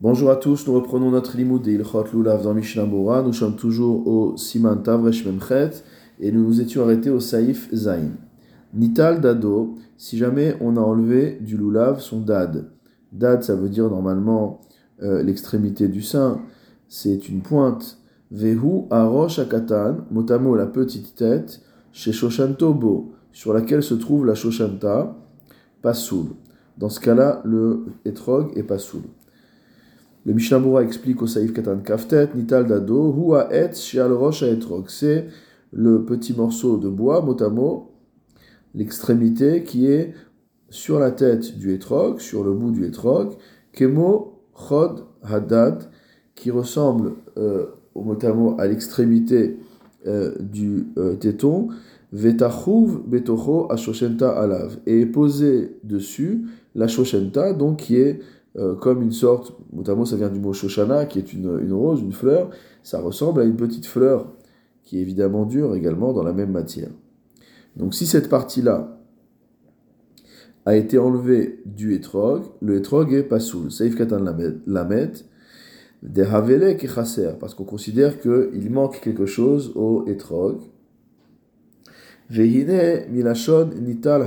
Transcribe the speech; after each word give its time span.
Bonjour 0.00 0.30
à 0.30 0.36
tous, 0.36 0.64
nous 0.68 0.74
reprenons 0.74 1.10
notre 1.10 1.36
limoud 1.36 1.60
de 1.60 1.72
Ilchot 1.72 2.04
Lulav 2.14 2.44
dans 2.44 2.54
Mishnah. 2.54 2.86
Nous 2.86 3.32
sommes 3.32 3.56
toujours 3.56 4.06
au 4.06 4.36
Siman 4.36 4.80
Tavresh 4.80 5.26
Memchet 5.26 5.70
et 6.20 6.30
nous 6.30 6.44
nous 6.44 6.60
étions 6.60 6.84
arrêtés 6.84 7.10
au 7.10 7.18
Saïf 7.18 7.68
Zain. 7.74 8.10
Nital 8.72 9.20
Dado, 9.20 9.74
si 9.96 10.16
jamais 10.16 10.54
on 10.60 10.76
a 10.76 10.80
enlevé 10.80 11.38
du 11.40 11.56
Lulav 11.56 11.98
son 11.98 12.20
dad. 12.20 12.70
Dad, 13.10 13.42
ça 13.42 13.56
veut 13.56 13.68
dire 13.68 13.90
normalement 13.90 14.60
euh, 15.02 15.20
l'extrémité 15.24 15.88
du 15.88 16.00
sein, 16.00 16.42
c'est 16.86 17.28
une 17.28 17.42
pointe. 17.42 17.98
Vehu 18.30 18.84
Arosh 18.90 19.40
Akatan, 19.40 19.96
motamo 20.12 20.54
la 20.54 20.66
petite 20.66 21.16
tête, 21.16 21.60
chez 21.90 22.12
Shoshantobo, 22.12 23.14
sur 23.32 23.52
laquelle 23.52 23.82
se 23.82 23.94
trouve 23.94 24.26
la 24.26 24.36
Shoshanta, 24.36 25.16
Pasoul. 25.82 26.26
Dans 26.76 26.88
ce 26.88 27.00
cas-là, 27.00 27.42
le 27.44 27.86
etrog 28.04 28.56
est 28.56 28.62
Pasoul. 28.62 29.02
Le 30.28 30.34
Mishnah 30.34 30.60
explique 30.82 31.22
au 31.22 31.26
Saïf 31.26 31.54
Katan 31.54 31.78
Kaftet, 31.78 32.28
Nital 32.34 32.66
Dado, 32.66 33.14
Hua 33.16 33.48
Et 33.50 33.72
Shial 33.72 34.12
Rosh 34.12 34.42
Etrog. 34.42 34.84
C'est 34.88 35.26
le 35.72 36.04
petit 36.04 36.34
morceau 36.34 36.76
de 36.76 36.90
bois, 36.90 37.22
motamo, 37.22 37.94
l'extrémité 38.74 39.62
qui 39.62 39.86
est 39.86 40.12
sur 40.68 40.98
la 40.98 41.12
tête 41.12 41.56
du 41.56 41.72
etrog, 41.72 42.20
sur 42.20 42.44
le 42.44 42.52
bout 42.52 42.72
du 42.72 42.84
etrog, 42.84 43.38
Kemo 43.72 44.42
Chod 44.54 45.06
Hadad, 45.22 45.84
qui 46.34 46.50
ressemble 46.50 47.12
euh, 47.38 47.64
au 47.94 48.02
motamo 48.02 48.54
à 48.58 48.66
l'extrémité 48.66 49.56
euh, 50.06 50.34
du 50.38 50.88
euh, 50.98 51.14
téton, 51.14 51.68
Vetachouv 52.12 53.00
Betocho 53.06 53.72
Ashoshenta 53.72 54.28
Alav, 54.28 54.76
et 54.84 55.06
posé 55.06 55.78
dessus 55.84 56.44
la 56.74 56.86
Shoshenta, 56.86 57.54
donc 57.54 57.78
qui 57.78 57.96
est 57.96 58.20
euh, 58.56 58.74
comme 58.74 59.02
une 59.02 59.12
sorte, 59.12 59.52
notamment 59.72 60.04
ça 60.04 60.16
vient 60.16 60.30
du 60.30 60.40
mot 60.40 60.52
Shoshana, 60.52 61.06
qui 61.06 61.18
est 61.18 61.32
une, 61.32 61.60
une, 61.62 61.72
rose, 61.72 62.00
une 62.00 62.12
fleur, 62.12 62.50
ça 62.82 63.00
ressemble 63.00 63.42
à 63.42 63.44
une 63.44 63.56
petite 63.56 63.86
fleur, 63.86 64.32
qui 64.84 64.98
est 64.98 65.02
évidemment 65.02 65.44
dure 65.44 65.74
également 65.74 66.12
dans 66.12 66.22
la 66.22 66.32
même 66.32 66.50
matière. 66.50 66.90
Donc 67.76 67.94
si 67.94 68.06
cette 68.06 68.28
partie-là 68.28 68.98
a 70.64 70.76
été 70.76 70.98
enlevée 70.98 71.60
du 71.66 71.94
etrog, 71.94 72.42
le 72.60 72.76
etrog 72.76 73.12
est 73.12 73.22
pasoul. 73.22 73.70
Saif 73.70 73.96
katan 73.96 74.24
lamet, 74.66 75.12
des 76.02 76.22
havele 76.22 76.76
chasser, 76.78 77.30
parce 77.38 77.54
qu'on 77.54 77.64
considère 77.64 78.20
qu'il 78.20 78.70
manque 78.70 79.00
quelque 79.00 79.26
chose 79.26 79.72
au 79.76 80.06
etrog. 80.06 80.58
Vehine 82.30 83.06
milachon 83.10 83.70
nital 83.80 84.22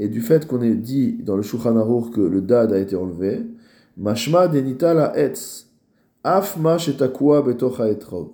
et 0.00 0.08
du 0.08 0.22
fait 0.22 0.46
qu'on 0.46 0.62
ait 0.62 0.74
dit 0.74 1.18
dans 1.22 1.36
le 1.36 1.42
Shulchan 1.42 1.74
que 2.10 2.22
le 2.22 2.40
dad 2.40 2.72
a 2.72 2.78
été 2.78 2.96
enlevé, 2.96 3.46
mashma 3.98 4.48
denita 4.48 4.94
la 4.94 5.16
etz, 5.16 5.66
afma 6.24 6.78
shetakua 6.78 7.42
betocha 7.42 7.86
etrog. 7.86 8.30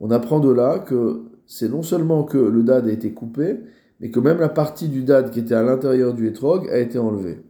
On 0.00 0.10
apprend 0.10 0.40
de 0.40 0.50
là 0.50 0.80
que 0.80 1.22
c'est 1.46 1.68
non 1.68 1.82
seulement 1.82 2.24
que 2.24 2.36
le 2.36 2.64
dad 2.64 2.88
a 2.88 2.90
été 2.90 3.12
coupé, 3.12 3.60
mais 4.00 4.10
que 4.10 4.18
même 4.18 4.40
la 4.40 4.48
partie 4.48 4.88
du 4.88 5.04
dad 5.04 5.30
qui 5.30 5.38
était 5.38 5.54
à 5.54 5.62
l'intérieur 5.62 6.12
du 6.12 6.26
etrog 6.26 6.68
a 6.68 6.78
été 6.78 6.98
enlevée. 6.98 7.40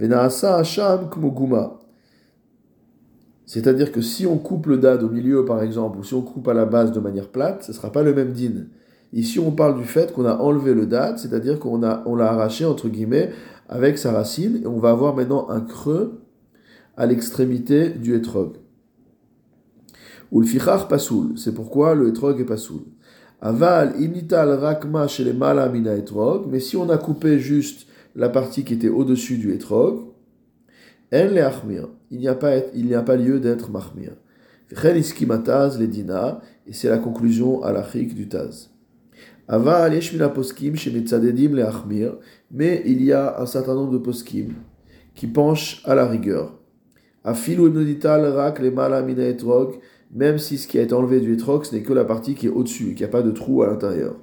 Venaasa 0.00 0.56
hasham 0.56 1.08
kmoguma. 1.08 1.78
C'est-à-dire 3.46 3.92
que 3.92 4.00
si 4.00 4.26
on 4.26 4.36
coupe 4.36 4.66
le 4.66 4.78
dad 4.78 5.04
au 5.04 5.10
milieu, 5.10 5.44
par 5.44 5.62
exemple, 5.62 5.98
ou 5.98 6.02
si 6.02 6.14
on 6.14 6.22
coupe 6.22 6.48
à 6.48 6.54
la 6.54 6.64
base 6.64 6.90
de 6.90 6.98
manière 6.98 7.28
plate, 7.28 7.62
ce 7.62 7.70
ne 7.70 7.76
sera 7.76 7.92
pas 7.92 8.02
le 8.02 8.12
même 8.12 8.32
din. 8.32 8.66
Ici, 9.14 9.38
on 9.38 9.52
parle 9.52 9.78
du 9.78 9.84
fait 9.84 10.12
qu'on 10.12 10.24
a 10.24 10.34
enlevé 10.34 10.74
le 10.74 10.86
date, 10.86 11.20
c'est-à-dire 11.20 11.60
qu'on 11.60 11.84
a, 11.84 12.02
on 12.04 12.16
l'a 12.16 12.32
arraché, 12.32 12.64
entre 12.64 12.88
guillemets, 12.88 13.30
avec 13.68 13.96
sa 13.96 14.10
racine, 14.10 14.60
et 14.64 14.66
on 14.66 14.80
va 14.80 14.90
avoir 14.90 15.14
maintenant 15.14 15.48
un 15.50 15.60
creux 15.60 16.20
à 16.96 17.06
l'extrémité 17.06 17.90
du 17.90 18.16
etrog. 18.16 18.56
Ou 20.32 20.40
le 20.40 20.88
pasoul, 20.88 21.38
c'est 21.38 21.54
pourquoi 21.54 21.94
le 21.94 22.08
etrog 22.08 22.40
est 22.40 22.44
pasoul. 22.44 22.80
Aval 23.40 23.94
imital 24.00 24.50
rakma 24.50 25.06
chez 25.06 25.22
les 25.22 25.32
malamina 25.32 25.94
etrog, 25.94 26.46
mais 26.50 26.58
si 26.58 26.76
on 26.76 26.90
a 26.90 26.98
coupé 26.98 27.38
juste 27.38 27.86
la 28.16 28.28
partie 28.28 28.64
qui 28.64 28.74
était 28.74 28.88
au-dessus 28.88 29.38
du 29.38 29.52
etrog, 29.52 30.00
en 31.12 31.28
il 32.10 32.18
n'y 32.18 32.26
a 32.26 32.34
pas, 32.34 32.56
il 32.74 32.86
n'y 32.86 32.94
a 32.94 33.02
pas 33.02 33.14
lieu 33.14 33.38
d'être 33.38 33.70
mahmir. 33.70 34.16
Chen 34.74 34.96
les 35.78 35.86
dina, 35.86 36.40
et 36.66 36.72
c'est 36.72 36.88
la 36.88 36.98
conclusion 36.98 37.62
à 37.62 37.70
la 37.70 37.82
du 37.92 38.28
taz. 38.28 38.73
Ava 39.46 39.90
poskim 40.34 40.74
chez 40.74 40.90
le 40.90 41.64
achmir, 41.64 42.16
mais 42.50 42.82
il 42.86 43.02
y 43.04 43.12
a 43.12 43.40
un 43.40 43.46
certain 43.46 43.74
nombre 43.74 43.92
de 43.92 43.98
poskim 43.98 44.54
qui 45.14 45.26
penchent 45.26 45.82
à 45.84 45.94
la 45.94 46.06
rigueur. 46.06 46.58
Afilu 47.24 47.70
rak 48.02 48.58
le 48.60 48.70
malamina 48.70 49.28
etrog, 49.28 49.74
même 50.14 50.38
si 50.38 50.56
ce 50.56 50.66
qui 50.66 50.78
a 50.78 50.82
été 50.82 50.94
enlevé 50.94 51.20
du 51.20 51.34
etrog, 51.34 51.64
ce 51.64 51.74
n'est 51.74 51.82
que 51.82 51.92
la 51.92 52.04
partie 52.04 52.34
qui 52.34 52.46
est 52.46 52.50
au-dessus, 52.50 52.94
qu'il 52.94 52.98
n'y 52.98 53.04
a 53.04 53.08
pas 53.08 53.22
de 53.22 53.30
trou 53.32 53.62
à 53.62 53.66
l'intérieur. 53.66 54.16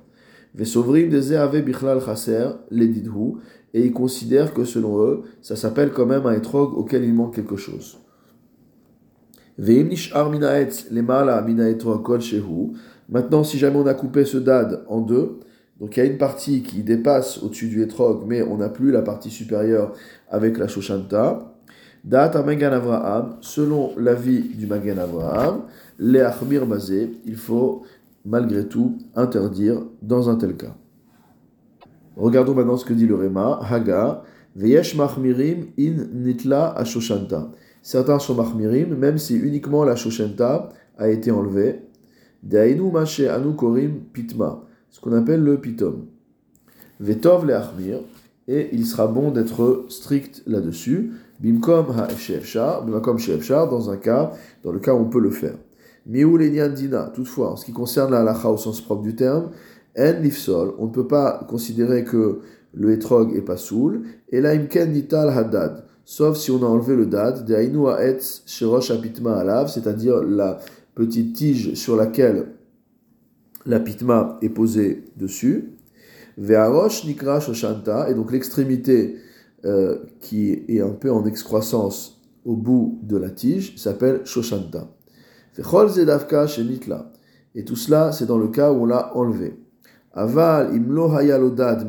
Vesovrim 0.55 1.09
de 1.09 1.35
ave 1.35 1.61
bichlal 1.61 2.01
chaser, 2.03 2.49
les 2.71 2.87
didhu, 2.87 3.37
et 3.73 3.85
ils 3.85 3.93
considèrent 3.93 4.53
que 4.53 4.65
selon 4.65 5.03
eux, 5.03 5.21
ça 5.41 5.55
s'appelle 5.55 5.91
quand 5.91 6.05
même 6.05 6.25
un 6.25 6.33
etrog 6.33 6.73
auquel 6.73 7.03
il 7.03 7.13
manque 7.13 7.35
quelque 7.35 7.57
chose. 7.57 7.99
Veim 9.57 9.83
nishar 9.89 10.29
minaetz 10.29 10.87
le 10.91 11.01
mala 11.01 11.41
mina 11.41 11.69
etrog 11.69 12.03
kol 12.03 12.21
shehu, 12.21 12.73
Maintenant, 13.11 13.43
si 13.43 13.57
jamais 13.57 13.77
on 13.77 13.85
a 13.85 13.93
coupé 13.93 14.25
ce 14.25 14.37
dad 14.37 14.83
en 14.87 15.01
deux, 15.01 15.39
donc 15.79 15.97
il 15.97 15.99
y 15.99 16.03
a 16.03 16.05
une 16.05 16.17
partie 16.17 16.63
qui 16.63 16.81
dépasse 16.81 17.43
au-dessus 17.43 17.67
du 17.67 17.81
etrog, 17.83 18.23
mais 18.25 18.41
on 18.41 18.57
n'a 18.57 18.69
plus 18.69 18.91
la 18.91 19.01
partie 19.01 19.29
supérieure 19.29 19.93
avec 20.29 20.57
la 20.57 20.67
shoshanta. 20.67 21.53
Dat 22.03 22.41
Magan 22.43 22.71
Avraham, 22.71 23.37
selon 23.41 23.91
l'avis 23.97 24.41
du 24.41 24.65
Magan 24.65 24.97
Avraham, 24.97 25.63
les 25.99 26.21
achmir 26.21 26.65
basé, 26.65 27.11
il 27.25 27.35
faut 27.35 27.83
malgré 28.25 28.65
tout 28.65 28.97
interdire 29.15 29.83
dans 30.01 30.29
un 30.29 30.35
tel 30.35 30.55
cas. 30.55 30.75
Regardons 32.15 32.53
maintenant 32.53 32.77
ce 32.77 32.85
que 32.85 32.93
dit 32.93 33.07
le 33.07 33.15
Réma. 33.15 33.59
Haga, 33.69 34.23
Veyesh 34.55 34.95
Mahmirim 34.95 35.67
in 35.79 36.07
Nitla 36.13 36.73
Ashoshanta. 36.77 37.51
Certains 37.81 38.19
sont 38.19 38.35
Mahmirim, 38.35 38.95
même 38.95 39.17
si 39.17 39.35
uniquement 39.35 39.83
la 39.83 39.95
Shoshanta 39.95 40.69
a 40.97 41.09
été 41.09 41.31
enlevée. 41.31 41.81
Anu 42.43 43.55
korim 43.55 44.01
pitma, 44.13 44.63
ce 44.89 44.99
qu'on 44.99 45.13
appelle 45.13 45.43
le 45.43 45.59
pitom. 45.59 46.05
Vetov 46.99 47.45
le 47.45 47.55
achmir, 47.55 47.99
et 48.47 48.69
il 48.73 48.85
sera 48.85 49.07
bon 49.07 49.31
d'être 49.31 49.85
strict 49.89 50.43
là-dessus. 50.47 51.11
Bimkom 51.39 51.87
ha 51.97 52.07
bimkom 52.85 53.17
dans 53.47 53.89
un 53.89 53.97
cas, 53.97 54.31
dans 54.63 54.71
le 54.71 54.79
cas 54.79 54.93
où 54.93 54.99
on 54.99 55.09
peut 55.09 55.19
le 55.19 55.31
faire. 55.31 55.55
Miou 56.05 56.37
dina, 56.37 57.11
toutefois, 57.13 57.51
en 57.51 57.55
ce 57.55 57.65
qui 57.65 57.73
concerne 57.73 58.11
la 58.11 58.21
halacha 58.21 58.49
au 58.49 58.57
sens 58.57 58.81
propre 58.81 59.03
du 59.03 59.15
terme, 59.15 59.49
en 59.97 60.19
lifsol, 60.21 60.73
on 60.79 60.87
ne 60.87 60.91
peut 60.91 61.07
pas 61.07 61.45
considérer 61.47 62.03
que 62.03 62.39
le 62.73 62.91
etrog 62.91 63.35
est 63.35 63.41
pas 63.41 63.57
soul, 63.57 64.03
et 64.29 64.41
la 64.41 64.51
imken 64.51 64.91
nital 64.91 65.29
hadad, 65.29 65.83
sauf 66.05 66.37
si 66.37 66.49
on 66.51 66.63
a 66.63 66.65
enlevé 66.65 66.95
le 66.95 67.05
dad, 67.05 67.45
de 67.45 67.53
ainu 67.53 67.87
ha'etz 67.87 68.43
sherosh 68.45 68.91
apitma 68.91 69.37
alav, 69.37 69.69
c'est-à-dire 69.69 70.23
la 70.23 70.59
petite 70.95 71.33
tige 71.33 71.73
sur 71.73 71.95
laquelle 71.95 72.47
la 73.65 73.79
pitma 73.79 74.37
est 74.41 74.49
posée 74.49 75.05
dessus. 75.17 75.73
Ve'arosh 76.37 77.05
nikra 77.05 77.39
shoshanta, 77.39 78.09
et 78.09 78.13
donc 78.13 78.31
l'extrémité 78.31 79.17
euh, 79.65 79.99
qui 80.19 80.63
est 80.67 80.81
un 80.81 80.91
peu 80.91 81.11
en 81.11 81.25
excroissance 81.25 82.21
au 82.45 82.55
bout 82.55 82.99
de 83.03 83.17
la 83.17 83.29
tige 83.29 83.75
s'appelle 83.77 84.21
shoshanta. 84.25 84.87
Ve'chol 85.55 85.89
zedavka 85.89 86.47
shenitla, 86.47 87.11
et 87.53 87.65
tout 87.65 87.75
cela 87.75 88.11
c'est 88.11 88.25
dans 88.25 88.37
le 88.37 88.47
cas 88.47 88.71
où 88.71 88.83
on 88.83 88.85
l'a 88.85 89.15
enlevé. 89.15 89.55
Aval 90.13 90.75
imlo 90.75 91.13
hayalodad 91.15 91.87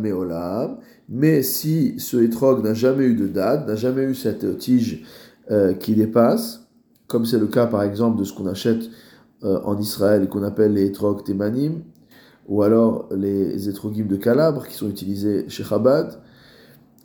mais 1.08 1.42
si 1.42 1.98
ce 1.98 2.16
etrog 2.18 2.64
n'a 2.64 2.74
jamais 2.74 3.04
eu 3.04 3.14
de 3.14 3.26
dad, 3.26 3.66
n'a 3.66 3.74
jamais 3.74 4.04
eu 4.04 4.14
cette 4.14 4.58
tige 4.58 5.04
euh, 5.50 5.74
qui 5.74 5.94
dépasse, 5.94 6.61
comme 7.12 7.26
c'est 7.26 7.38
le 7.38 7.46
cas 7.46 7.66
par 7.66 7.82
exemple 7.82 8.18
de 8.18 8.24
ce 8.24 8.32
qu'on 8.32 8.46
achète 8.46 8.84
euh, 9.44 9.60
en 9.64 9.78
Israël 9.78 10.24
et 10.24 10.28
qu'on 10.28 10.42
appelle 10.42 10.72
les 10.72 10.86
etrog 10.86 11.22
temanim, 11.24 11.82
ou 12.48 12.62
alors 12.62 13.10
les 13.14 13.68
etrogim 13.68 14.06
de 14.06 14.16
Calabre 14.16 14.66
qui 14.66 14.74
sont 14.74 14.88
utilisés 14.88 15.44
chez 15.48 15.62
Chabad. 15.62 16.18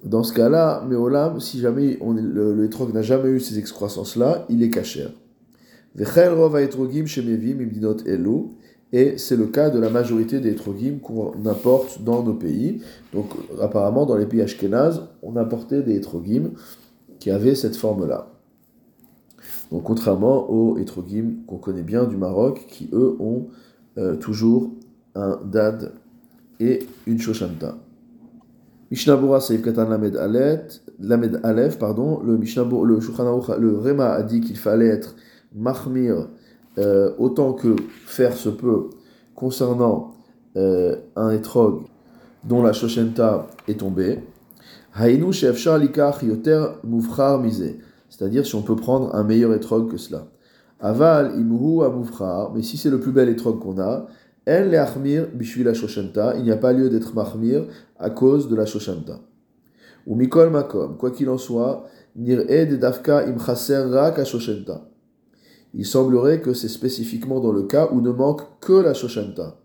Dans 0.05 0.23
ce 0.23 0.31
cas-là, 0.31 0.85
Meolam, 0.87 1.41
si 1.41 1.59
jamais 1.59 1.99
le, 2.01 2.53
le 2.53 2.63
etrog 2.63 2.93
n'a 2.93 3.01
jamais 3.01 3.29
eu 3.29 3.41
ces 3.41 3.59
excroissances-là, 3.59 4.45
il 4.47 4.63
est 4.63 4.69
caché. 4.69 5.07
Et 8.93 9.17
c'est 9.17 9.35
le 9.35 9.47
cas 9.47 9.69
de 9.69 9.79
la 9.79 9.89
majorité 9.89 10.39
des 10.39 10.51
etrogim 10.51 10.99
qu'on 10.99 11.33
importe 11.45 12.03
dans 12.03 12.23
nos 12.23 12.35
pays. 12.35 12.81
Donc, 13.13 13.25
apparemment, 13.61 14.05
dans 14.05 14.15
les 14.15 14.27
pays 14.27 14.41
ashkénazes, 14.41 15.01
on 15.21 15.35
importait 15.35 15.81
des 15.81 15.97
etrogim 15.97 16.51
qui 17.19 17.29
avaient 17.29 17.55
cette 17.55 17.75
forme-là. 17.75 18.36
Donc 19.71 19.83
contrairement 19.83 20.49
aux 20.49 20.77
etrogim 20.77 21.43
qu'on 21.47 21.57
connaît 21.57 21.83
bien 21.83 22.05
du 22.05 22.17
Maroc, 22.17 22.65
qui 22.67 22.89
eux 22.93 23.15
ont 23.19 23.47
euh, 23.97 24.15
toujours 24.15 24.71
un 25.15 25.39
dad 25.43 25.93
et 26.59 26.79
une 27.05 27.19
shoshanta. 27.19 27.77
Mishnabura 28.89 29.41
Saif 29.41 29.61
Katan 29.61 29.89
Lamed 29.89 30.15
Alet, 30.15 30.81
Lamed 30.99 31.41
Aleph, 31.43 31.77
pardon, 31.77 32.21
le 32.23 32.37
Mishnabura, 32.37 32.85
le 32.85 32.99
le 33.59 33.77
Rema 33.77 34.11
a 34.11 34.23
dit 34.23 34.39
qu'il 34.39 34.57
fallait 34.57 34.87
être 34.87 35.15
mahmir 35.53 36.29
euh, 36.77 37.11
autant 37.17 37.53
que 37.53 37.75
faire 38.05 38.33
se 38.33 38.49
peut 38.49 38.89
concernant 39.35 40.13
euh, 40.55 40.95
un 41.15 41.31
etrog 41.31 41.83
dont 42.43 42.63
la 42.63 42.71
shoshenta 42.71 43.47
est 43.67 43.79
tombée. 43.79 44.19
Hainu 44.95 45.33
shefshar 45.33 45.77
likach 45.77 46.23
yoter 46.23 46.65
mufchar 46.83 47.39
misé. 47.39 47.79
C'est-à-dire 48.17 48.47
si 48.47 48.55
on 48.55 48.63
peut 48.63 48.75
prendre 48.75 49.13
un 49.13 49.23
meilleur 49.23 49.53
etrog 49.53 49.91
que 49.91 49.97
cela. 49.97 50.27
Aval 50.79 51.39
imhu 51.39 51.83
amufchar, 51.83 52.51
mais 52.53 52.63
si 52.63 52.75
c'est 52.75 52.89
le 52.89 52.99
plus 52.99 53.11
bel 53.11 53.29
etrog 53.29 53.59
qu'on 53.59 53.77
a, 53.79 54.07
en 54.47 54.71
le 54.71 54.79
achmir 54.79 55.27
bishvi 55.33 55.63
la 55.63 55.75
shoshenta, 55.75 56.33
il 56.35 56.43
n'y 56.43 56.51
a 56.51 56.57
pas 56.57 56.73
lieu 56.73 56.89
d'être 56.89 57.13
mahmir 57.13 57.65
à 57.99 58.09
cause 58.09 58.47
de 58.47 58.55
la 58.55 58.65
shoshenta. 58.65 59.19
Ou 60.07 60.15
mikol 60.15 60.49
makom, 60.49 60.97
quoi 60.97 61.11
qu'il 61.11 61.29
en 61.29 61.37
soit, 61.37 61.85
nir 62.15 62.43
ed 62.49 62.79
dafka 62.79 63.27
im 63.27 63.37
chaser 63.37 63.83
rak 63.91 64.25
shoshenta. 64.25 64.89
Il 65.75 65.85
semblerait 65.85 66.41
que 66.41 66.53
c'est 66.53 66.69
spécifiquement 66.69 67.39
dans 67.39 67.51
le 67.51 67.63
cas 67.63 67.89
où 67.91 68.01
ne 68.01 68.09
manque 68.09 68.41
que 68.61 68.73
la 68.73 68.95
shoshanta. 68.95 69.59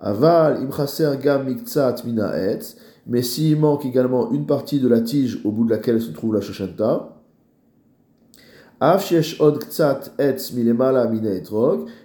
Aval 0.00 0.62
im 0.62 0.72
chaser 0.72 1.18
gam 1.20 1.44
miktsat 1.44 2.04
minaetz, 2.06 2.76
mais 3.06 3.20
s'il 3.20 3.60
manque 3.60 3.84
également 3.84 4.30
une 4.30 4.46
partie 4.46 4.80
de 4.80 4.88
la 4.88 5.02
tige 5.02 5.40
au 5.44 5.50
bout 5.50 5.66
de 5.66 5.70
laquelle 5.70 6.00
se 6.00 6.12
trouve 6.12 6.34
la 6.34 6.40
shoshanta, 6.40 7.11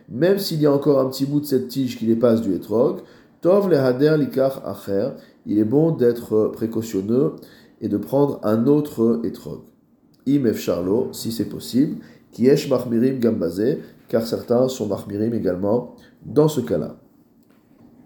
même 0.09 0.37
s'il 0.37 0.61
y 0.61 0.65
a 0.67 0.71
encore 0.71 0.99
un 0.99 1.09
petit 1.09 1.25
bout 1.25 1.39
de 1.39 1.45
cette 1.45 1.69
tige 1.69 1.97
qui 1.97 2.05
dépasse 2.05 2.41
du 2.41 2.53
etrog, 2.53 2.99
tov 3.41 3.67
le 3.67 3.79
hader 3.79 4.15
acher, 4.63 5.09
il 5.47 5.57
est 5.57 5.63
bon 5.63 5.89
d'être 5.91 6.51
précautionneux 6.53 7.33
et 7.81 7.89
de 7.89 7.97
prendre 7.97 8.39
un 8.43 8.67
autre 8.67 9.21
etrog. 9.23 9.61
Imef 10.27 10.59
charlo, 10.59 11.07
si 11.13 11.31
c'est 11.31 11.45
possible, 11.45 11.97
kiesh 12.31 12.69
marmirim 12.69 13.19
gambazé, 13.19 13.79
car 14.07 14.27
certains 14.27 14.67
sont 14.67 14.85
marmirim 14.85 15.33
également 15.33 15.95
dans 16.25 16.47
ce 16.47 16.61
cas-là. 16.61 16.97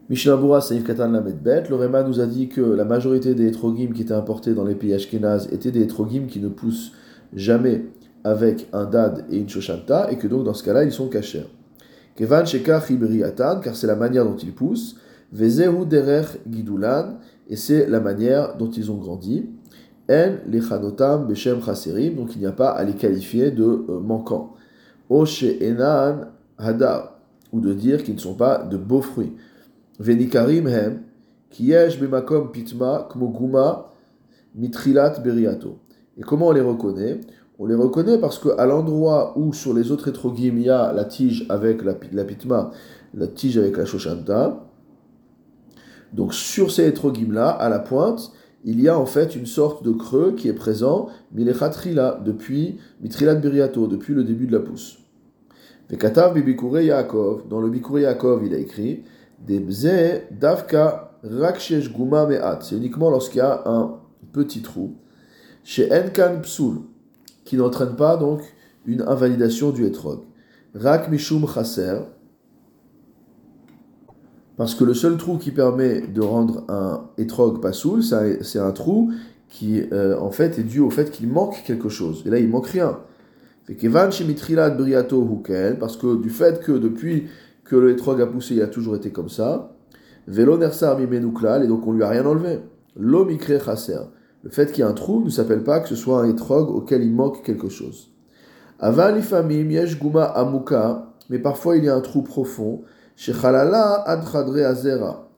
Mishnabura 0.10 0.62
Saïf 0.62 0.86
Katan 0.86 1.12
Lamed 1.12 1.38
le 1.70 2.04
nous 2.08 2.20
a 2.22 2.26
dit 2.26 2.48
que 2.48 2.62
la 2.62 2.86
majorité 2.86 3.34
des 3.34 3.48
etrogim 3.48 3.92
qui 3.94 4.04
étaient 4.04 4.14
importés 4.14 4.54
dans 4.54 4.64
les 4.64 4.76
pays 4.76 4.94
ashkénazes 4.94 5.50
étaient 5.52 5.72
des 5.72 5.84
etrogim 5.84 6.28
qui 6.28 6.40
ne 6.40 6.50
poussent 6.50 6.94
jamais 7.34 7.86
avec 8.24 8.68
un 8.74 8.86
dad 8.86 9.26
et 9.30 9.38
une 9.38 9.50
shoshanta, 9.50 10.12
et 10.12 10.18
que 10.18 10.28
donc 10.28 10.44
dans 10.44 10.54
ce 10.54 10.64
cas-là, 10.64 10.84
ils 10.84 10.92
sont 10.92 11.08
cachés. 11.08 11.46
Kevan 12.16 12.46
shekach 12.46 12.92
car 13.64 13.76
c'est 13.76 13.88
la 13.88 13.96
manière 13.96 14.26
dont 14.26 14.36
ils 14.36 14.54
poussent, 14.54 14.98
vezehu 15.32 15.86
derer 15.86 16.26
gidulan, 16.50 17.18
et 17.50 17.56
c'est 17.56 17.88
la 17.88 18.00
manière 18.00 18.56
dont 18.58 18.70
ils 18.70 18.92
ont 18.92 18.98
grandi. 18.98 19.50
En 20.10 20.34
lechanotam 20.48 21.28
beshem 21.28 21.62
chaserim, 21.64 22.16
donc 22.16 22.36
il 22.36 22.40
n'y 22.40 22.46
a 22.46 22.52
pas 22.52 22.72
à 22.72 22.84
les 22.84 22.94
qualifier 22.94 23.52
de 23.52 23.64
euh, 23.64 24.00
manquants. 24.00 24.54
Oshe 25.10 25.44
enan 25.44 26.28
hadar, 26.58 27.18
ou 27.52 27.62
de 27.62 27.74
dire 27.74 28.04
qu'ils 28.04 28.16
ne 28.16 28.20
sont 28.20 28.34
pas 28.34 28.60
de 28.60 28.78
beaux 28.78 29.02
fruits. 29.02 29.34
Venikarim 30.00 30.68
hem, 30.68 31.02
kiyesh 31.50 32.00
bemakom 32.00 32.52
pitma 32.52 33.08
kmoguma 33.10 33.90
mitrilat 34.56 35.20
beriato. 35.24 35.78
Et 36.18 36.22
comment 36.22 36.48
on 36.48 36.52
les 36.52 36.62
reconnaît? 36.62 37.22
On 37.62 37.68
les 37.68 37.76
reconnaît 37.76 38.18
parce 38.18 38.40
qu'à 38.40 38.66
l'endroit 38.66 39.38
où 39.38 39.54
sur 39.54 39.76
les 39.76 39.92
autres 39.92 40.08
étrogim 40.08 40.54
il 40.58 40.64
y 40.64 40.70
a 40.72 40.92
la 40.94 41.06
tige 41.06 41.46
avec 41.48 41.84
la, 41.84 41.94
pitma, 41.94 42.72
la 43.14 43.28
tige 43.28 43.60
avec 43.60 43.78
la 43.78 43.86
shoshanta, 43.86 44.66
donc 46.12 46.34
sur 46.34 46.72
ces 46.72 46.88
étrogim 46.88 47.32
là, 47.32 47.50
à 47.50 47.70
la 47.70 47.78
pointe, 47.78 48.32
il 48.64 48.82
y 48.82 48.90
a 48.90 48.98
en 48.98 49.06
fait 49.06 49.36
une 49.36 49.46
sorte 49.46 49.84
de 49.84 49.92
creux 49.92 50.34
qui 50.36 50.48
est 50.48 50.54
présent, 50.54 51.10
milechatrila, 51.34 52.20
depuis 52.26 52.80
mitrilat 53.00 53.36
biriato, 53.36 53.86
depuis 53.86 54.16
le 54.16 54.24
début 54.24 54.48
de 54.48 54.54
la 54.54 54.60
pousse. 54.60 54.98
Vekatav 55.88 56.34
bibikure 56.34 56.82
Yaakov, 56.82 57.48
dans 57.48 57.62
le 57.62 57.70
bikure 57.70 58.00
Yaakov 58.00 58.44
il 58.44 58.56
a 58.56 58.58
écrit, 58.58 59.04
Debze 59.46 60.24
davka 60.32 61.12
rakshesh 61.24 61.94
guma 61.94 62.26
me'at, 62.26 62.64
c'est 62.64 62.76
uniquement 62.76 63.12
lorsqu'il 63.12 63.38
y 63.38 63.42
a 63.42 63.62
un 63.68 64.00
petit 64.34 64.64
trou. 64.64 64.96
Chez 65.64 65.92
Enkan 65.94 66.40
psul, 66.42 66.78
qui 67.52 67.58
n'entraîne 67.58 67.96
pas 67.98 68.16
donc 68.16 68.42
une 68.86 69.02
invalidation 69.02 69.72
du 69.72 69.86
etrog. 69.86 70.22
Rak 70.74 71.12
mishum 71.12 71.46
chaser, 71.54 71.98
parce 74.56 74.74
que 74.74 74.86
le 74.86 74.94
seul 74.94 75.18
trou 75.18 75.38
qui 75.38 75.52
permet 75.52 76.00
de 76.00 76.22
rendre 76.22 76.64
un 76.70 77.10
etrog 77.18 77.62
pasoul, 77.62 78.04
c'est 78.04 78.58
un 78.58 78.72
trou 78.72 79.12
qui 79.50 79.84
euh, 79.92 80.18
en 80.18 80.32
fait 80.32 80.60
est 80.60 80.64
dû 80.64 80.80
au 80.80 80.90
fait 80.90 81.12
qu'il 81.12 81.28
manque 81.28 81.62
quelque 81.66 81.90
chose. 81.90 82.24
Et 82.26 82.30
là, 82.30 82.40
il 82.40 82.48
manque 82.48 82.68
rien. 82.68 83.00
Parce 83.68 83.78
que 85.98 86.22
du 86.22 86.30
fait 86.30 86.62
que 86.62 86.72
depuis 86.72 87.28
que 87.66 87.76
le 87.76 87.92
etrog 87.92 88.22
a 88.22 88.28
poussé, 88.28 88.56
il 88.56 88.62
a 88.62 88.68
toujours 88.68 88.96
été 88.96 89.12
comme 89.12 89.28
ça. 89.28 89.76
Velo 90.26 90.58
nersar 90.58 91.02
et 91.02 91.68
donc 91.68 91.86
on 91.86 91.92
lui 91.92 92.04
a 92.04 92.08
rien 92.08 92.26
enlevé. 92.26 92.62
Lo 92.96 93.26
mikre 93.26 93.62
chaser. 93.62 94.00
Le 94.44 94.50
fait 94.50 94.72
qu'il 94.72 94.84
y 94.84 94.88
ait 94.88 94.90
un 94.90 94.94
trou 94.94 95.24
ne 95.24 95.30
s'appelle 95.30 95.64
pas 95.64 95.80
que 95.80 95.90
ce 95.90 95.96
soit 95.96 96.22
un 96.22 96.30
étrog 96.30 96.70
auquel 96.70 97.04
il 97.04 97.14
manque 97.14 97.44
quelque 97.44 97.70
chose. 97.70 98.10
Avalifamim 98.80 99.70
yesh 99.70 100.00
guma 100.00 100.26
amuka, 100.26 101.14
mais 101.30 101.40
parfois 101.40 101.78
il 101.78 101.84
y 101.84 101.90
a 101.90 101.96
un 101.96 102.02
trou 102.02 102.24
profond, 102.24 102.82
chez 103.16 103.34
adchadre 103.34 104.66
azera, 104.66 105.30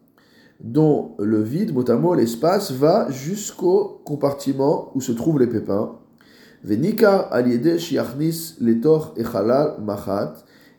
dont 0.62 1.12
le 1.20 1.42
vide, 1.42 1.74
mot 1.74 2.16
l'espace, 2.16 2.72
va 2.72 3.12
jusqu'au 3.12 4.02
compartiment 4.06 4.92
où 4.96 5.02
se 5.02 5.12
trouvent 5.12 5.40
les 5.40 5.48
pépins. 5.48 5.92
Venika 6.64 7.18
aliede 7.18 7.78
shiachnis 7.78 8.56
letor 8.62 9.14
echalal 9.18 9.76
machat, 9.82 10.36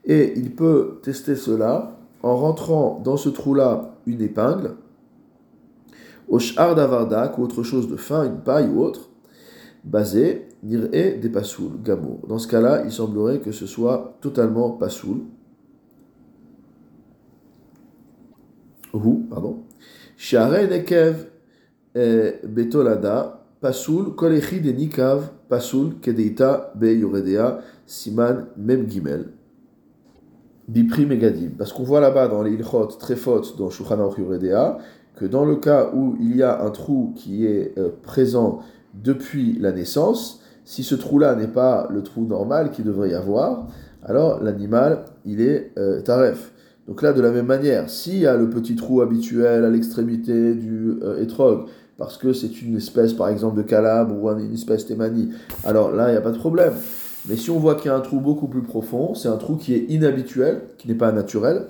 et 0.06 0.32
il 0.38 0.54
peut 0.54 1.00
tester 1.02 1.36
cela 1.36 1.98
en 2.22 2.36
rentrant 2.36 3.02
dans 3.04 3.18
ce 3.18 3.28
trou-là 3.28 3.96
une 4.06 4.22
épingle, 4.22 4.76
au 6.28 6.38
sh'ar 6.38 6.74
davardak, 6.74 7.38
ou 7.38 7.42
autre 7.42 7.62
chose 7.62 7.88
de 7.88 7.96
fin, 7.96 8.24
une 8.24 8.40
paille 8.40 8.68
ou 8.68 8.82
autre, 8.82 9.10
basé, 9.84 10.48
nir'e 10.62 11.20
des 11.20 11.28
pasoul, 11.28 11.72
gamour. 11.82 12.20
Dans 12.28 12.38
ce 12.38 12.48
cas-là, 12.48 12.82
il 12.84 12.92
semblerait 12.92 13.40
que 13.40 13.52
ce 13.52 13.66
soit 13.66 14.16
totalement 14.20 14.70
pasoul. 14.70 15.18
Ou, 18.92 19.26
pardon. 19.28 19.64
Share 20.16 20.68
nekev 20.68 21.26
betolada, 21.94 23.44
pasoul, 23.60 24.14
kolechi 24.14 24.60
de 24.60 24.70
nikav, 24.70 25.30
pasoul, 25.48 25.98
kedeita 26.00 26.72
be 26.74 26.94
yoredea, 26.94 27.58
siman 27.86 28.46
mem 28.56 28.88
gimel. 28.88 29.32
Bipri 30.66 31.04
megadim. 31.04 31.50
Parce 31.58 31.72
qu'on 31.72 31.82
voit 31.82 32.00
là-bas 32.00 32.28
dans 32.28 32.42
les 32.42 32.52
ilchot, 32.52 32.88
fautes, 33.16 33.58
dans 33.58 33.68
Shulchan 33.68 33.98
Yoredea, 34.16 34.78
que 35.16 35.24
dans 35.24 35.44
le 35.44 35.56
cas 35.56 35.90
où 35.94 36.16
il 36.20 36.36
y 36.36 36.42
a 36.42 36.62
un 36.62 36.70
trou 36.70 37.12
qui 37.16 37.46
est 37.46 37.78
euh, 37.78 37.90
présent 38.02 38.60
depuis 38.94 39.58
la 39.58 39.72
naissance, 39.72 40.40
si 40.64 40.82
ce 40.82 40.94
trou-là 40.94 41.34
n'est 41.36 41.48
pas 41.48 41.88
le 41.90 42.02
trou 42.02 42.26
normal 42.26 42.70
qu'il 42.70 42.84
devrait 42.84 43.10
y 43.10 43.14
avoir, 43.14 43.68
alors 44.02 44.42
l'animal, 44.42 45.04
il 45.24 45.40
est 45.40 45.72
euh, 45.78 46.00
taref. 46.00 46.52
Donc 46.88 47.00
là, 47.00 47.12
de 47.12 47.22
la 47.22 47.30
même 47.30 47.46
manière, 47.46 47.88
s'il 47.88 48.18
y 48.18 48.26
a 48.26 48.36
le 48.36 48.50
petit 48.50 48.76
trou 48.76 49.00
habituel 49.00 49.64
à 49.64 49.70
l'extrémité 49.70 50.54
du 50.54 50.98
euh, 51.02 51.22
étrog, 51.22 51.66
parce 51.96 52.18
que 52.18 52.32
c'est 52.32 52.60
une 52.62 52.76
espèce, 52.76 53.12
par 53.12 53.28
exemple, 53.28 53.56
de 53.56 53.62
calabre 53.62 54.14
ou 54.14 54.28
une 54.30 54.52
espèce 54.52 54.86
thémanie, 54.86 55.30
alors 55.64 55.92
là, 55.92 56.08
il 56.08 56.12
n'y 56.12 56.18
a 56.18 56.20
pas 56.20 56.32
de 56.32 56.38
problème. 56.38 56.72
Mais 57.28 57.36
si 57.36 57.50
on 57.50 57.58
voit 57.58 57.76
qu'il 57.76 57.86
y 57.86 57.88
a 57.88 57.96
un 57.96 58.00
trou 58.00 58.20
beaucoup 58.20 58.48
plus 58.48 58.62
profond, 58.62 59.14
c'est 59.14 59.28
un 59.28 59.36
trou 59.36 59.56
qui 59.56 59.74
est 59.74 59.86
inhabituel, 59.88 60.62
qui 60.76 60.88
n'est 60.88 60.94
pas 60.94 61.10
naturel, 61.10 61.68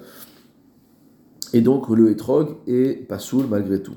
et 1.54 1.61
donc 1.61 1.88
le 1.88 2.11
etrog 2.11 2.56
est 2.66 3.06
pas 3.08 3.20
soul 3.20 3.46
malgré 3.49 3.80
tout. 3.80 3.94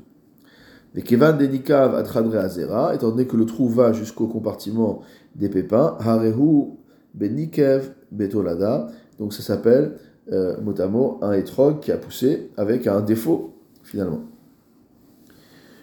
Mais 0.93 1.01
Kevan 1.01 1.37
denikav 1.37 1.95
atradre 1.95 2.37
azera, 2.37 2.93
étant 2.93 3.09
donné 3.09 3.25
que 3.25 3.35
le 3.35 3.45
trou 3.45 3.67
va 3.67 3.93
jusqu'au 3.93 4.27
compartiment 4.27 5.01
des 5.35 5.49
pépins, 5.49 5.97
harehu 5.99 6.77
benikev 7.15 7.93
betolada, 8.11 8.87
donc 9.17 9.33
ça 9.33 9.41
s'appelle 9.41 9.97
euh, 10.31 10.61
mot 10.61 11.17
un 11.21 11.33
etrog 11.33 11.79
qui 11.79 11.91
a 11.91 11.97
poussé 11.97 12.51
avec 12.57 12.85
un 12.85 13.01
défaut 13.01 13.55
finalement. 13.81 14.21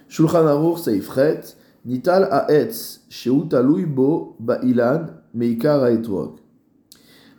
Shulchan 0.07 0.47
Aruch 0.47 0.79
Seifret, 0.79 1.41
Nital 1.85 2.29
Aetz, 2.31 3.01
Bo 3.89 4.37
Ba'ilan, 4.39 5.07
Meikar. 5.35 5.89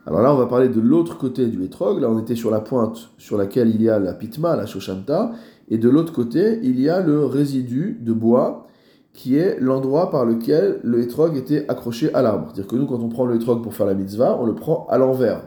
Alors 0.08 0.22
là, 0.22 0.34
on 0.34 0.38
va 0.38 0.46
parler 0.46 0.70
de 0.70 0.80
l'autre 0.80 1.18
côté 1.18 1.48
du 1.48 1.64
etrog. 1.64 2.00
Là, 2.00 2.10
on 2.10 2.20
était 2.20 2.36
sur 2.36 2.52
la 2.52 2.60
pointe 2.60 3.10
sur 3.18 3.38
laquelle 3.38 3.70
il 3.70 3.82
y 3.82 3.90
a 3.90 3.98
la 3.98 4.14
pitma, 4.14 4.56
la 4.56 4.68
shoshanta. 4.68 5.32
Et 5.70 5.80
de 5.80 5.90
l'autre 5.90 6.14
côté, 6.14 6.60
il 6.62 6.80
y 6.80 6.90
a 6.90 7.02
le 7.02 7.26
résidu 7.26 7.98
de 8.02 8.14
bois 8.14 8.68
qui 9.14 9.38
est 9.38 9.60
l'endroit 9.60 10.12
par 10.12 10.26
lequel 10.26 10.80
le 10.84 11.02
etrog 11.02 11.36
était 11.38 11.68
accroché 11.70 12.14
à 12.14 12.22
l'arbre. 12.22 12.48
C'est-à-dire 12.48 12.68
que 12.68 12.76
nous, 12.76 12.86
quand 12.86 13.00
on 13.00 13.10
prend 13.10 13.26
le 13.26 13.36
etrog 13.36 13.64
pour 13.64 13.74
faire 13.74 13.88
la 13.88 13.96
mitzvah, 13.96 14.38
on 14.40 14.46
le 14.46 14.54
prend 14.54 14.86
à 14.90 14.98
l'envers. 14.98 15.42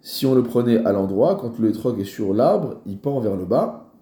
Si 0.00 0.26
on 0.26 0.34
le 0.34 0.42
prenait 0.42 0.84
à 0.84 0.92
l'endroit, 0.92 1.36
quand 1.40 1.58
le 1.58 1.68
etrog 1.68 2.00
est 2.00 2.04
sur 2.04 2.32
l'arbre, 2.32 2.80
il 2.86 2.98
pend 2.98 3.20
vers 3.20 3.36
le 3.36 3.44
bas. 3.44 3.92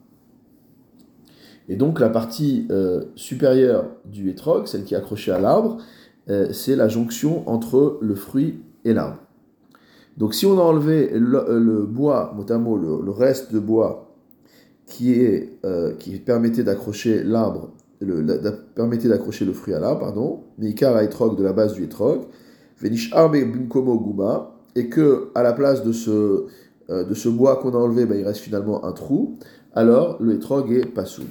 Et 1.68 1.76
donc 1.76 1.98
la 1.98 2.08
partie 2.08 2.66
euh, 2.70 3.06
supérieure 3.16 3.86
du 4.04 4.30
étrog, 4.30 4.66
celle 4.66 4.84
qui 4.84 4.94
est 4.94 4.96
accrochée 4.96 5.32
à 5.32 5.40
l'arbre, 5.40 5.78
euh, 6.30 6.52
c'est 6.52 6.76
la 6.76 6.88
jonction 6.88 7.48
entre 7.48 7.98
le 8.00 8.14
fruit 8.14 8.60
et 8.84 8.94
l'arbre. 8.94 9.25
Donc 10.16 10.34
si 10.34 10.46
on 10.46 10.58
a 10.58 10.62
enlevé 10.62 11.10
le, 11.12 11.82
bois, 11.82 12.32
notamment 12.36 12.76
le, 12.76 13.10
reste 13.10 13.52
de 13.52 13.58
bois 13.58 14.14
qui, 14.86 15.14
euh, 15.64 15.92
permettait 16.24 16.62
d'accrocher 16.62 17.22
l'arbre, 17.22 17.70
le, 18.00 18.24
permettait 18.74 19.08
d'accrocher 19.08 19.44
le 19.44 19.52
fruit 19.52 19.74
à 19.74 19.80
l'arbre, 19.80 20.00
pardon, 20.00 20.40
Meikar 20.58 21.00
etrog 21.00 21.36
de 21.36 21.42
la 21.42 21.52
base 21.52 21.74
du 21.74 21.84
etrog, 21.84 22.22
Venish 22.80 23.10
Binkomo 23.12 23.98
Guma, 23.98 24.52
et 24.74 24.88
que 24.88 25.28
à 25.34 25.42
la 25.42 25.52
place 25.52 25.82
de 25.82 25.92
ce, 25.92 26.46
ce 26.88 27.28
bois 27.28 27.56
qu'on 27.56 27.70
a 27.70 27.78
enlevé, 27.78 28.06
ben, 28.06 28.18
il 28.18 28.24
reste 28.24 28.40
finalement 28.40 28.84
un 28.84 28.92
trou, 28.92 29.36
alors 29.74 30.16
le 30.20 30.34
etrog 30.34 30.72
est 30.72 30.86
pas 30.86 31.04
soul. 31.04 31.26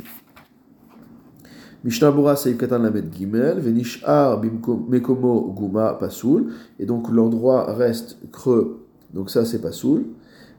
Mishnah 1.85 2.35
Seif 2.35 2.57
Katan 2.57 2.79
Lamed 2.79 3.13
Gimel, 3.13 3.59
Venishar 3.59 4.41
Mekomo 4.89 5.53
Guma 5.55 5.93
Pasoul, 5.93 6.47
et 6.79 6.85
donc 6.87 7.11
l'endroit 7.11 7.71
reste 7.75 8.17
creux, 8.31 8.87
donc 9.13 9.29
ça 9.29 9.45
c'est 9.45 9.61
Pasoul. 9.61 10.03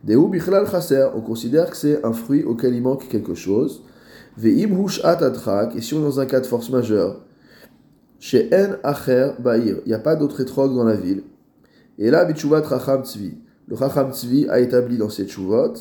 Dehu 0.05 0.29
Bichlal 0.31 0.71
Chaser, 0.71 1.09
on 1.17 1.21
considère 1.21 1.69
que 1.71 1.77
c'est 1.77 2.05
un 2.07 2.13
fruit 2.13 2.45
auquel 2.45 2.77
il 2.77 2.83
manque 2.83 3.09
quelque 3.09 3.35
chose. 3.35 3.83
Ve'im 4.39 4.81
Hushat 4.81 5.19
et 5.75 5.81
si 5.81 5.95
on 5.95 5.99
est 5.99 6.03
dans 6.03 6.21
un 6.21 6.27
cas 6.27 6.39
de 6.39 6.47
force 6.47 6.71
majeure, 6.71 7.23
chez 8.21 8.49
En 8.55 8.77
Acher 8.85 9.33
Ba'ir, 9.41 9.79
il 9.85 9.89
n'y 9.89 9.95
a 9.95 9.99
pas 9.99 10.15
d'autre 10.15 10.41
étrog 10.41 10.77
dans 10.77 10.85
la 10.85 10.95
ville. 10.95 11.25
Et 11.99 12.09
là, 12.09 12.25
Bichuvat 12.25 12.61
Racham 12.61 13.05
Tzvi, 13.05 13.35
le 13.67 13.75
Racham 13.75 14.13
Tzvi 14.13 14.49
a 14.49 14.61
établi 14.61 14.97
dans 14.97 15.11
cette 15.11 15.31
chuvot, 15.31 15.75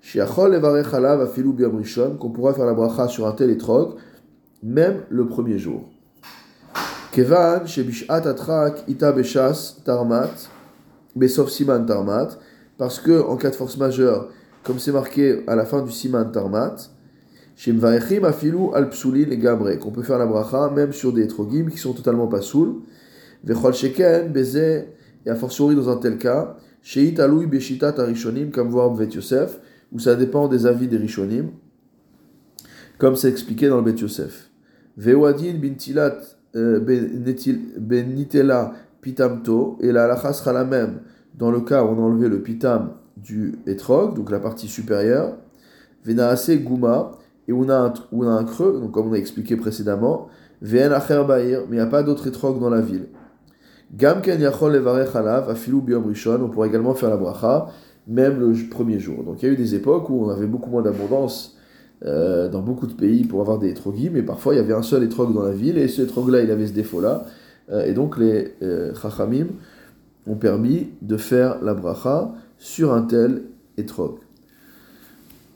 chez 0.00 0.20
Achol 0.20 0.54
Evarech 0.54 0.94
Halav 0.94 1.22
Afilu 1.22 1.52
Biam 1.52 1.82
qu'on 2.20 2.30
pourra 2.30 2.54
faire 2.54 2.66
la 2.66 2.74
bracha 2.74 3.08
sur 3.08 3.26
un 3.26 3.32
tel 3.32 3.50
étrog, 3.50 3.96
même 4.62 5.02
le 5.10 5.26
premier 5.26 5.58
jour. 5.58 5.90
Kevan, 7.12 7.66
Shebishat 7.66 8.26
Atrak, 8.26 8.84
Ita 8.88 9.12
Beshas, 9.12 9.76
Tarmat, 9.84 10.48
Besof 11.14 11.50
Siman 11.50 11.84
Tarmat, 11.84 12.38
parce 12.78 12.98
que 12.98 13.20
en 13.22 13.36
cas 13.36 13.50
de 13.50 13.54
force 13.54 13.76
majeure, 13.76 14.28
comme 14.62 14.78
c'est 14.78 14.92
marqué 14.92 15.42
à 15.46 15.56
la 15.56 15.66
fin 15.66 15.82
du 15.82 15.90
Siman 15.90 16.30
Tarmat, 16.32 16.76
Shemvaechim 17.56 18.24
Afilu 18.24 18.72
Al 18.74 18.88
Psulin 18.88 19.30
et 19.30 19.36
Gabre, 19.36 19.78
qu'on 19.78 19.90
peut 19.90 20.02
faire 20.02 20.18
la 20.18 20.26
bracha 20.26 20.70
même 20.70 20.92
sur 20.92 21.12
des 21.12 21.26
trogim 21.26 21.68
qui 21.68 21.76
sont 21.76 21.92
totalement 21.92 22.28
pas 22.28 22.40
soul. 22.40 22.80
Vechol 23.44 23.74
Sheken, 23.74 24.32
Beze, 24.32 24.56
et 24.56 25.30
a 25.30 25.34
fortiori 25.34 25.74
dans 25.76 25.88
un 25.90 25.96
tel 25.96 26.16
cas, 26.16 26.56
Sheit 26.80 27.20
Aloui 27.20 27.46
Beshitat 27.46 27.94
Arishonim, 27.98 28.50
comme 28.50 28.70
voir 28.70 28.94
Vet 28.94 29.08
Yosef, 29.08 29.58
où 29.92 29.98
ça 29.98 30.14
dépend 30.14 30.48
des 30.48 30.66
avis 30.66 30.88
des 30.88 30.96
Rishonim, 30.96 31.50
comme 32.98 33.16
c'est 33.16 33.28
expliqué 33.28 33.68
dans 33.68 33.76
le 33.76 33.82
Bet 33.82 34.00
Yosef. 34.00 34.51
Vewadin 34.96 35.54
bintilat 35.54 36.18
euh, 36.54 36.80
benitela 37.78 38.72
pitamto, 39.00 39.78
et 39.80 39.90
la 39.90 40.04
halakha 40.04 40.32
sera 40.32 40.52
la 40.52 40.64
même 40.64 41.00
dans 41.34 41.50
le 41.50 41.60
cas 41.60 41.82
où 41.82 41.88
on 41.88 41.98
a 41.98 42.00
enlevé 42.00 42.28
le 42.28 42.42
pitam 42.42 42.92
du 43.16 43.54
etrog, 43.66 44.14
donc 44.14 44.30
la 44.30 44.38
partie 44.38 44.68
supérieure, 44.68 45.36
venaase 46.04 46.50
guma, 46.50 47.12
et 47.48 47.52
on 47.52 47.68
a, 47.68 47.92
on 48.12 48.22
a 48.22 48.30
un 48.30 48.44
creux, 48.44 48.78
donc 48.80 48.92
comme 48.92 49.08
on 49.08 49.12
a 49.12 49.16
expliqué 49.16 49.56
précédemment, 49.56 50.28
ven 50.60 50.92
acher 50.92 51.24
mais 51.28 51.56
il 51.70 51.74
n'y 51.74 51.80
a 51.80 51.86
pas 51.86 52.02
d'autre 52.02 52.26
etrog 52.26 52.60
dans 52.60 52.70
la 52.70 52.80
ville. 52.80 53.06
Gamken 53.94 54.40
yachol 54.40 54.72
levarech 54.72 55.14
alav, 55.16 55.50
afilu 55.50 55.80
biom 55.80 56.06
rishon, 56.06 56.40
on 56.42 56.48
pourrait 56.48 56.68
également 56.68 56.94
faire 56.94 57.10
la 57.10 57.16
bracha, 57.16 57.66
même 58.06 58.40
le 58.40 58.52
premier 58.68 58.98
jour. 58.98 59.24
Donc 59.24 59.42
il 59.42 59.46
y 59.46 59.48
a 59.48 59.52
eu 59.52 59.56
des 59.56 59.74
époques 59.74 60.08
où 60.10 60.24
on 60.24 60.28
avait 60.30 60.46
beaucoup 60.46 60.70
moins 60.70 60.82
d'abondance 60.82 61.56
euh, 62.04 62.48
dans 62.48 62.62
beaucoup 62.62 62.86
de 62.86 62.94
pays 62.94 63.24
pour 63.24 63.40
avoir 63.40 63.58
des 63.58 63.70
étrogis, 63.70 64.10
mais 64.10 64.22
parfois 64.22 64.54
il 64.54 64.56
y 64.56 64.60
avait 64.60 64.74
un 64.74 64.82
seul 64.82 65.04
étrog 65.04 65.32
dans 65.32 65.42
la 65.42 65.52
ville, 65.52 65.78
et 65.78 65.88
ce 65.88 66.02
étrog-là, 66.02 66.42
il 66.42 66.50
avait 66.50 66.66
ce 66.66 66.72
défaut-là. 66.72 67.26
Euh, 67.70 67.86
et 67.86 67.92
donc 67.92 68.18
les 68.18 68.54
euh, 68.62 68.92
chachamim 68.94 69.46
ont 70.26 70.34
permis 70.34 70.88
de 71.00 71.16
faire 71.16 71.62
la 71.62 71.74
bracha 71.74 72.32
sur 72.58 72.92
un 72.92 73.02
tel 73.02 73.42
étrog. 73.76 74.16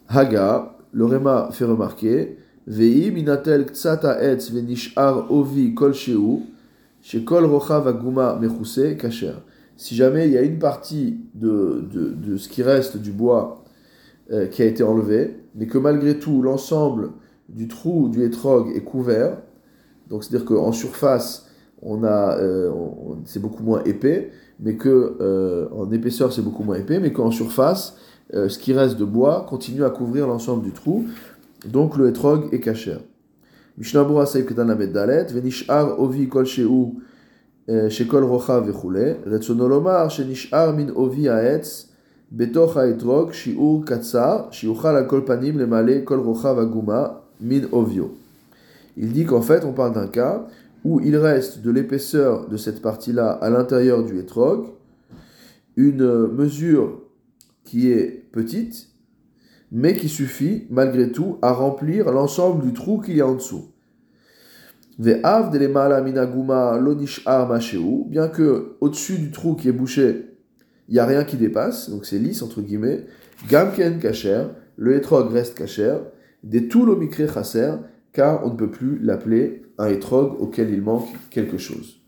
Haga, 0.09 0.77
le 0.93 1.09
fait 1.51 1.65
remarquer, 1.65 2.39
Vei 2.67 3.13
minatel 3.15 3.63
ktsata 3.69 4.17
etz 4.27 4.51
venishar 4.51 5.31
ovi 5.31 5.73
kol 5.75 5.93
sheu, 5.95 6.41
kol 7.25 7.45
rocha 7.47 7.79
vaguma 7.79 8.35
mechuse 8.41 8.97
kacher. 8.99 9.37
Si 9.77 9.95
jamais 9.95 10.27
il 10.27 10.33
y 10.33 10.39
a 10.39 10.43
une 10.43 10.59
partie 10.59 11.21
de, 11.35 11.85
de, 11.93 12.09
de 12.11 12.37
ce 12.37 12.49
qui 12.49 12.63
reste 12.65 12.97
du 12.97 13.13
bois 13.13 13.63
euh, 14.33 14.49
qui 14.49 14.63
a 14.63 14.65
été 14.65 14.83
enlevé, 14.83 15.37
mais 15.55 15.69
que 15.69 15.79
malgré 15.79 16.19
tout 16.19 16.43
l'ensemble 16.43 17.11
du 17.49 17.69
trou 17.69 18.09
du 18.09 18.25
hétrog 18.25 18.73
est 18.75 18.83
couvert. 18.83 19.39
Donc 20.11 20.25
c'est-à-dire 20.25 20.45
qu'en 20.45 20.73
surface, 20.73 21.47
on 21.81 22.03
a, 22.03 22.37
euh, 22.39 22.73
c'est 23.25 23.41
beaucoup 23.41 23.63
moins 23.63 23.85
épais, 23.85 24.33
mais 24.59 24.75
que 24.75 25.17
euh, 25.21 25.69
en 25.71 25.93
épaisseur 25.93 26.33
c'est 26.33 26.43
beaucoup 26.43 26.65
moins 26.65 26.77
épais, 26.77 26.99
mais 26.99 27.13
qu'en 27.13 27.31
surface, 27.31 27.97
ce 28.33 28.59
qui 28.59 28.73
reste 28.73 28.97
de 28.97 29.05
bois 29.05 29.47
continue 29.49 29.85
à 29.85 29.91
couvrir 29.91 30.27
l'ensemble 30.27 30.65
du 30.65 30.73
trou. 30.73 31.05
Donc 31.65 31.97
le 31.97 32.09
hétrog 32.09 32.53
est 32.53 32.59
caché. 32.59 32.97
Venishar 35.33 36.01
Ovi 36.01 36.29
Ovi 40.97 41.29
il 48.97 49.13
dit 49.13 49.25
qu'en 49.27 49.43
fait, 49.43 49.65
on 49.65 49.73
parle 49.73 49.93
d'un 49.93 50.09
cas 50.09 50.47
où 50.85 51.01
il 51.01 51.17
reste 51.17 51.63
de 51.63 51.71
l'épaisseur 51.71 52.49
de 52.49 52.57
cette 52.57 52.81
partie-là 52.81 53.31
à 53.31 53.51
l'intérieur 53.51 54.05
du 54.05 54.19
hétrog, 54.19 54.67
une 55.77 56.29
mesure 56.29 57.03
qui 57.65 57.91
est 57.91 58.25
petite, 58.33 58.89
mais 59.71 59.95
qui 59.95 60.09
suffit 60.09 60.67
malgré 60.71 61.13
tout 61.13 61.39
à 61.43 61.53
remplir 61.53 62.11
l'ensemble 62.11 62.65
du 62.65 62.73
trou 62.73 63.01
qu'il 63.01 63.17
y 63.17 63.21
a 63.21 63.27
en 63.27 63.35
dessous. 63.35 63.73
Bien 68.09 68.29
que 68.29 68.77
au-dessus 68.81 69.19
du 69.19 69.31
trou 69.31 69.55
qui 69.55 69.69
est 69.69 69.73
bouché, 69.73 70.36
il 70.89 70.95
n'y 70.95 71.01
a 71.01 71.07
rien 71.07 71.25
qui 71.25 71.37
dépasse, 71.37 71.91
donc 71.91 72.07
c'est 72.07 72.19
lisse 72.19 72.43
entre 72.43 72.61
guillemets. 72.61 73.07
Gamken 73.49 73.99
kacher, 73.99 74.45
le 74.77 74.97
etrog 74.97 75.33
reste 75.33 75.57
kacher, 75.57 75.99
des 76.43 76.69
tout 76.69 76.87
chasser, 77.33 77.73
car 78.13 78.47
on 78.47 78.51
ne 78.51 78.57
peut 78.57 78.71
plus 78.71 78.99
l'appeler 79.01 79.63
un 79.79 79.89
etrog 79.89 80.41
auquel 80.41 80.71
il 80.71 80.83
manque 80.83 81.09
quelque 81.31 81.59
chose. 81.59 82.01